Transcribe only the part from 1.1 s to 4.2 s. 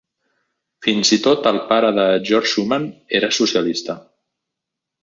i tot el pare de Georg Schumann era socialista.